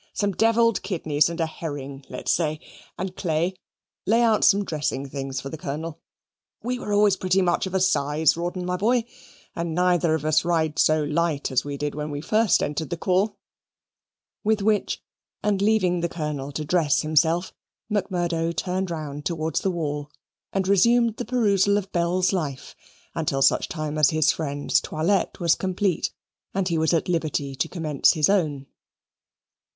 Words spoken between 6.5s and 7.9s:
we were always pretty much of a